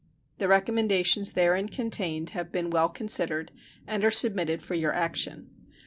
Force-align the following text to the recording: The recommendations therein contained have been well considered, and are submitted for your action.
The 0.39 0.47
recommendations 0.47 1.33
therein 1.33 1.69
contained 1.69 2.31
have 2.31 2.51
been 2.51 2.71
well 2.71 2.89
considered, 2.89 3.51
and 3.85 4.03
are 4.03 4.09
submitted 4.09 4.63
for 4.63 4.73
your 4.73 4.93
action. 4.95 5.51